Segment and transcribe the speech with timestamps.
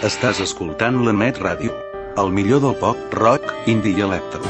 [0.00, 1.76] Estàs escoltant la Net Ràdio.
[2.20, 4.40] El millor del pop, rock, indie i electro.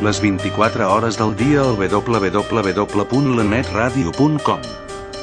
[0.00, 4.60] Les 24 hores del dia al www.lanetradio.com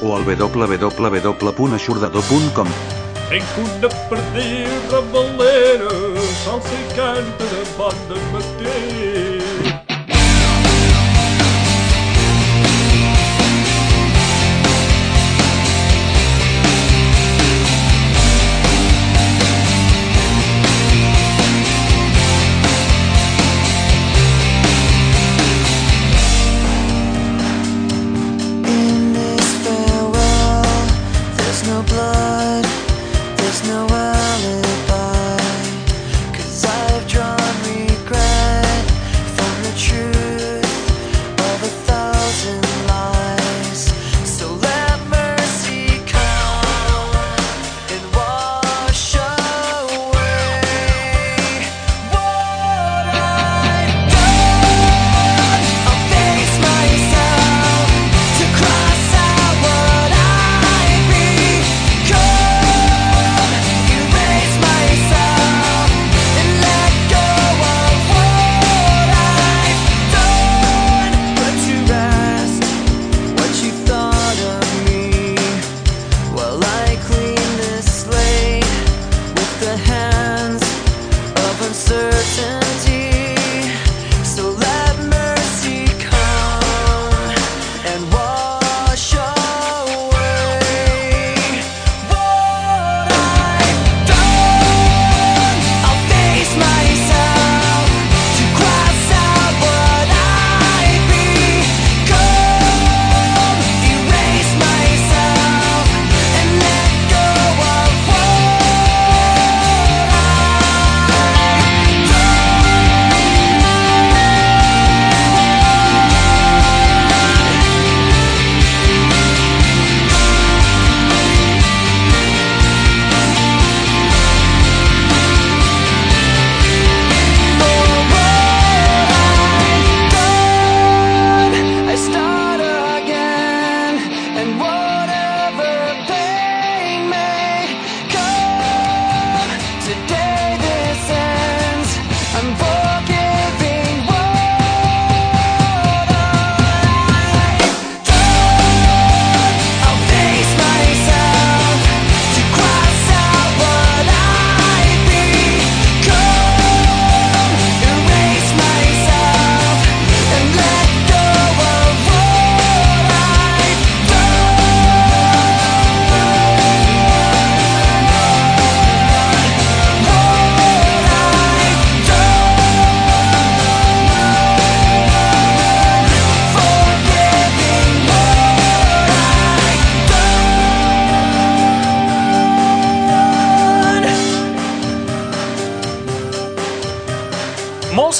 [0.03, 2.69] o al www.aixordador.com
[3.33, 5.89] Tenc una perdir ramalera,
[6.45, 7.97] salsa i canta de bon
[8.29, 9.32] matí.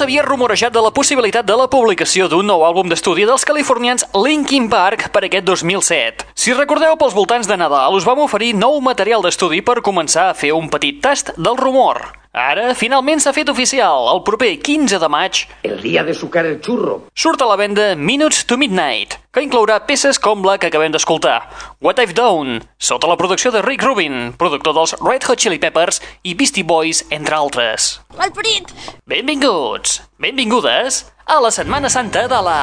[0.03, 4.65] S'havia rumorejat de la possibilitat de la publicació d'un nou àlbum d'estudi dels californians Linkin
[4.67, 6.25] Park per aquest 2007.
[6.35, 10.35] Si recordeu, pels voltants de Nadal us vam oferir nou material d'estudi per començar a
[10.35, 12.22] fer un petit tast del rumor.
[12.33, 14.07] Ara, finalment s'ha fet oficial.
[14.09, 17.03] El proper 15 de maig El día de sucar el churro.
[17.13, 21.43] surt a la venda Minutes to Midnight, que inclourà peces com la que acabem d'escoltar,
[21.79, 26.01] What I've Done, sota la producció de Rick Rubin, productor dels Red Hot Chili Peppers
[26.23, 27.99] i Beastie Boys, entre altres.
[28.17, 28.73] Malparit!
[29.05, 32.59] Benvinguts, benvingudes a la Setmana Santa de la...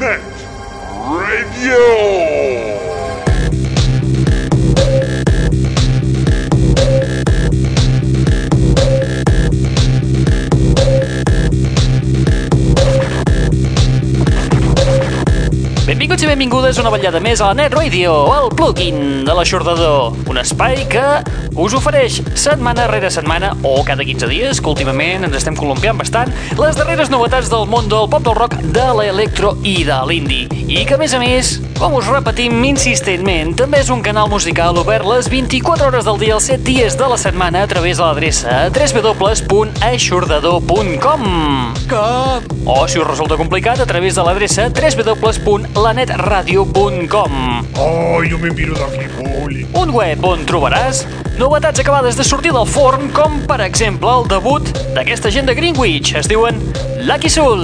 [0.00, 0.20] Net
[1.06, 2.95] Radio.
[16.06, 20.14] Benvinguts i benvingudes una vetllada més a la Net Radio, el plugin de l'aixordador.
[20.30, 21.02] Un espai que
[21.58, 26.30] us ofereix setmana rere setmana o cada 15 dies, que últimament ens estem columpiant bastant,
[26.62, 30.46] les darreres novetats del món del pop del rock, de l'electro i de l'indie.
[30.70, 34.76] I que, a més a més, com us repetim insistentment, també és un canal musical
[34.80, 38.04] obert les 24 hores del dia, els 7 dies de la setmana a través de
[38.04, 41.22] l'adreça www.aixordador.com
[41.90, 42.42] Com?
[42.66, 47.30] o, si us resulta complicat, a través de l'adreça www.lanetradio.com
[47.76, 49.66] Ai, no me miro d'aquí, Poli.
[49.76, 51.04] Un web on trobaràs
[51.36, 54.64] novetats acabades de sortir del forn, com per exemple el debut
[54.96, 56.14] d'aquesta gent de Greenwich.
[56.16, 56.54] Es diuen
[57.04, 57.62] Lucky Soul.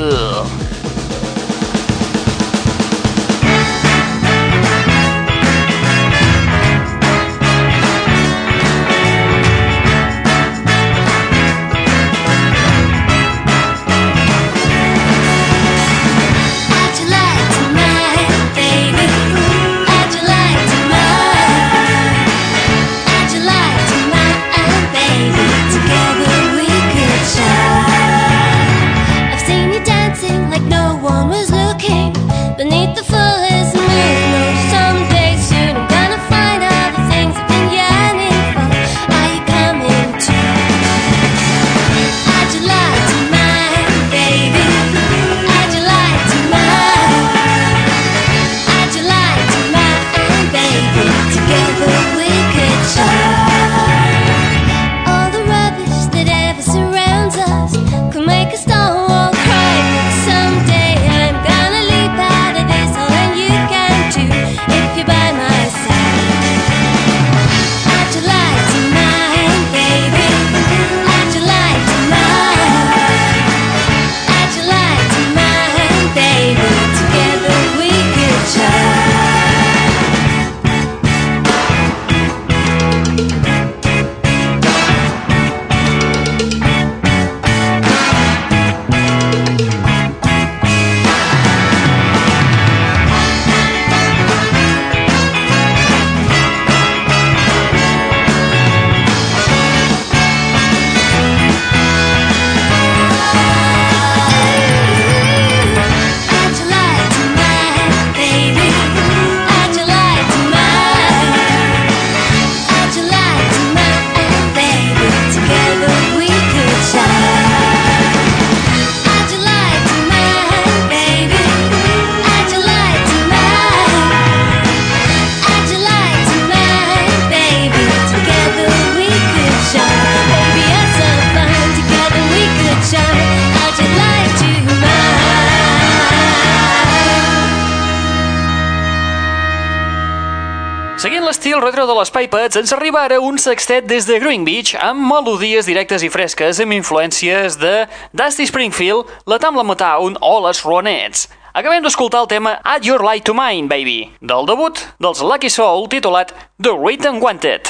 [141.52, 145.04] L'estil retro de les Pipets, ens arriba ara un sextet des de Green Beach amb
[145.04, 147.72] melodies directes i fresques amb influències de
[148.16, 151.26] Dusty Springfield, la Tamla Motown o les Ronettes.
[151.52, 155.90] Acabem d'escoltar el tema Add Your Light to Mine, Baby, del debut dels Lucky Soul
[155.92, 157.68] titulat The Written Wanted.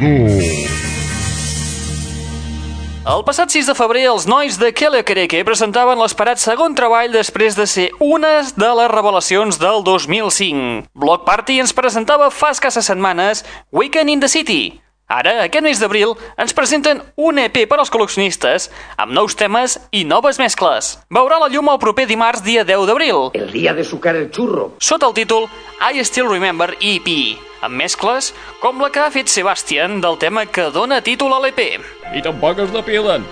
[0.00, 0.80] L'aixordador.
[3.10, 7.56] El passat 6 de febrer, els nois de Kele Kereke presentaven l'esperat segon treball després
[7.56, 10.84] de ser unes de les revelacions del 2005.
[10.94, 13.42] Block Party ens presentava fa escasses setmanes
[13.72, 14.60] Weekend in the City.
[15.10, 20.04] Ara, aquest mes d'abril, ens presenten un EP per als col·leccionistes amb nous temes i
[20.06, 20.92] noves mescles.
[21.10, 24.70] Veurà la llum el proper dimarts, dia 10 d'abril, El día de sucar el churro.
[24.78, 25.48] sota el títol
[25.82, 27.08] I Still Remember EP,
[27.60, 31.80] amb mescles com la que ha fet Sebastian del tema que dona títol a l'EP.
[32.14, 33.26] I tampoc es depilen.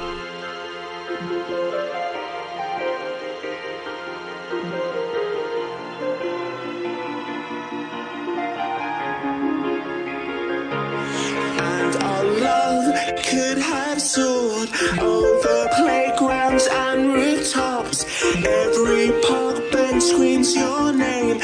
[13.30, 14.70] Could have soared
[15.00, 18.06] over playgrounds and rooftops.
[18.44, 21.38] Every park bench screams your name.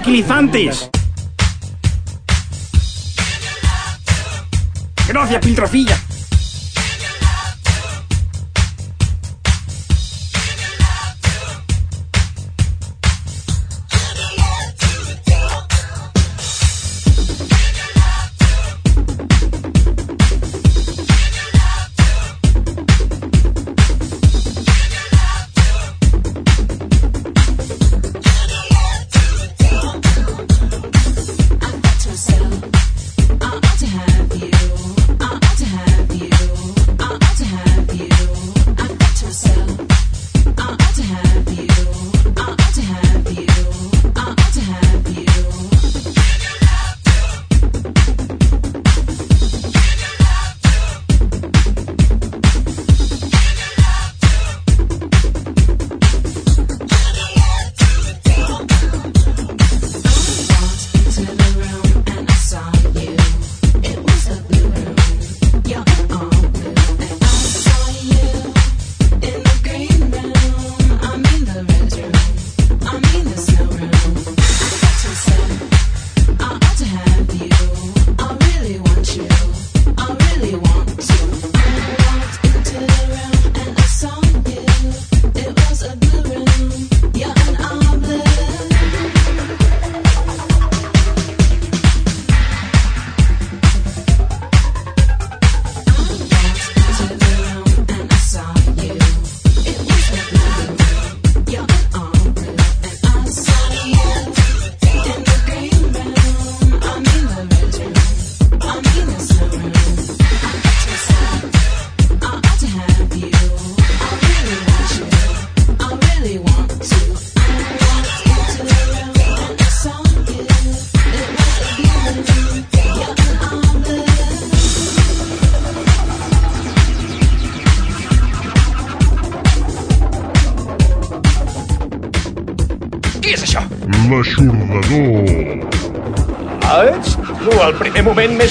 [0.00, 0.88] Tranquilizantes.
[5.06, 5.98] Gracias, piltrafilla.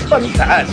[0.10, 0.66] 笨蛋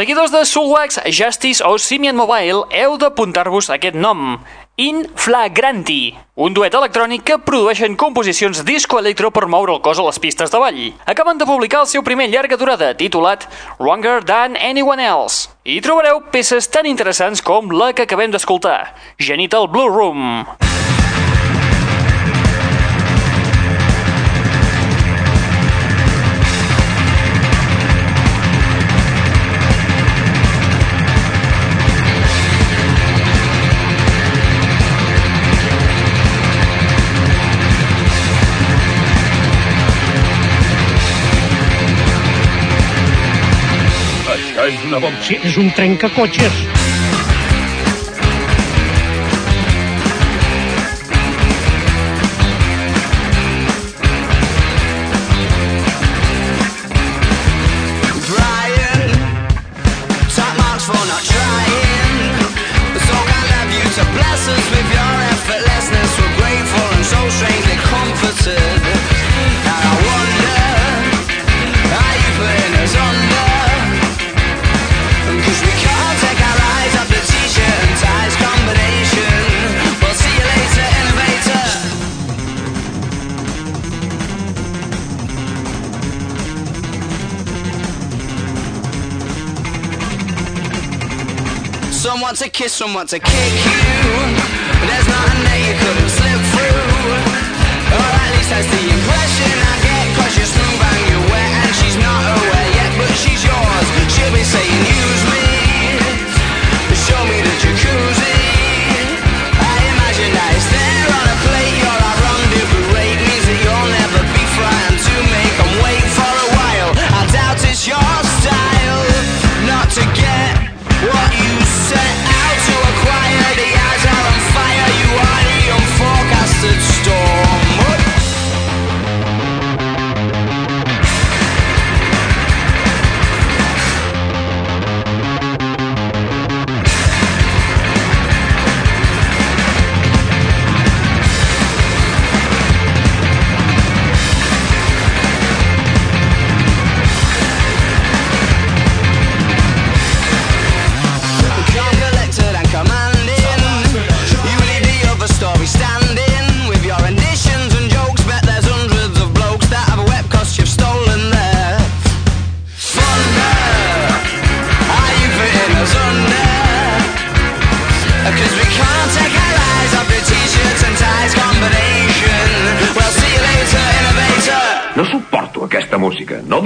[0.00, 4.38] Seguidors de Soulwax, Justice o Simian Mobile, heu d'apuntar-vos aquest nom.
[4.80, 10.16] In Flagranti, un duet electrònic que produeixen composicions disco-electro per moure el cos a les
[10.16, 10.80] pistes de ball.
[11.04, 13.44] Acaben de publicar el seu primer llarga durada, titulat
[13.76, 15.52] Wronger Than Anyone Else.
[15.68, 20.48] I trobareu peces tan interessants com la que acabem d'escoltar, Genital Blue Room.
[44.90, 45.22] Una bomba.
[45.22, 46.89] Sí, és un trencacotxes.
[92.00, 94.08] Some want to kiss, some want to kick you.
[94.88, 96.80] There's nothing that you couldn't slip through.
[97.92, 100.04] Or at least that's the impression I get.
[100.16, 103.86] Cause you're smooth and you're wet, and she's not aware yet, but she's yours.
[104.16, 104.99] She'll be saying, use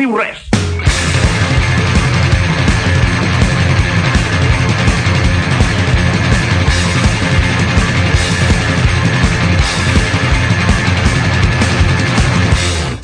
[0.04, 0.42] diu res.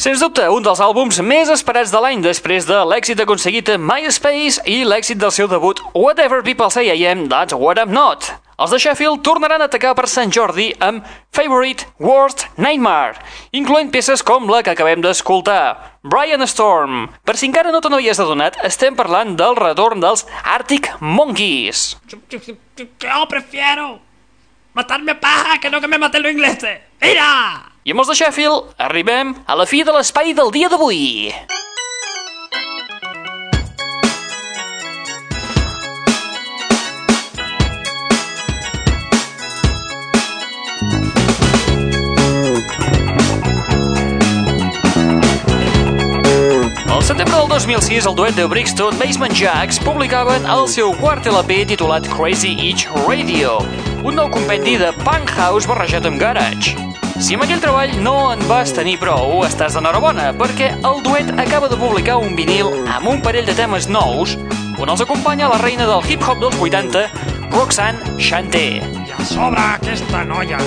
[0.00, 4.64] Sens dubte, un dels àlbums més esperats de l'any després de l'èxit aconseguit a MySpace
[4.64, 8.32] i l'èxit del seu debut Whatever People Say I Am, That's What I'm Not.
[8.61, 13.16] Els de Sheffield tornaran a atacar per Sant Jordi amb Favorite Worst Nightmare,
[13.57, 17.07] incloent peces com la que acabem d'escoltar, Brian Storm.
[17.25, 21.96] Per si encara no te n'havies adonat, estem parlant del retorn dels Arctic Monkeys.
[22.05, 23.88] Yo prefiero
[24.77, 26.61] matarme paja que no que me mate lo inglés.
[27.01, 27.73] ¡Mira!
[27.88, 31.33] I amb els de Sheffield arribem a la fi de l'espai del dia d'avui.
[31.33, 31.69] Al
[47.11, 52.07] setembre del 2006, el duet de Brixton Basement Jacks publicaven el seu quart LP titulat
[52.07, 53.57] Crazy Itch Radio,
[54.07, 56.77] un nou compendi de punk house barrejat amb garage.
[57.18, 61.66] Si amb aquell treball no en vas tenir prou, estàs d'enhorabona, perquè el duet acaba
[61.66, 64.38] de publicar un vinil amb un parell de temes nous,
[64.79, 67.09] on els acompanya la reina del hip-hop dels 80,
[67.51, 68.99] Roxanne Chanté.
[69.24, 70.59] Sobre aquesta noia,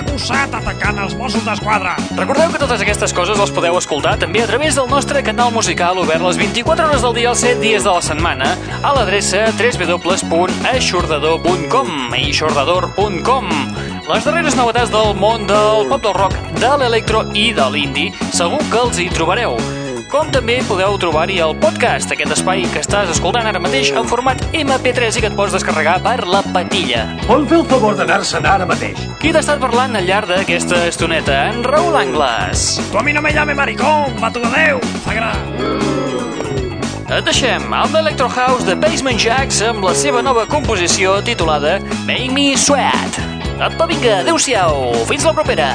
[0.00, 1.96] acusat atacant els Mossos d'Esquadra.
[2.16, 5.98] Recordeu que totes aquestes coses les podeu escoltar també a través del nostre canal musical
[6.00, 8.48] obert les 24 hores del dia els 7 dies de la setmana
[8.80, 11.88] a l'adreça www.aixordador.com
[12.22, 13.46] eixordador.com
[14.08, 18.58] Les darreres novetats del món del pop del rock, de l'electro i de l'indie segur
[18.72, 19.81] que els hi trobareu.
[20.12, 24.42] Com també podeu trobar-hi el podcast, aquest espai que estàs escoltant ara mateix en format
[24.52, 27.06] MP3 i que et pots descarregar per la patilla.
[27.24, 29.00] Vol fer el favor d'anar-se'n ara mateix?
[29.22, 31.38] Qui t'ha estat parlant al llarg d'aquesta estoneta?
[31.54, 32.66] En Raül Angles.
[32.92, 35.32] Tu a mi no me llame maricón, va tu de Déu, sagrà.
[37.08, 42.28] Et deixem amb l'Electro House de Basement Jacks amb la seva nova composició titulada Make
[42.36, 43.22] Me Sweat.
[43.64, 45.72] Apa, vinga, adeu-siau, fins la propera.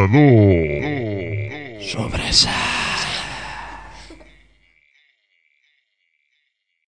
[0.00, 0.08] L'aixordador.
[0.08, 0.39] Sobressalt.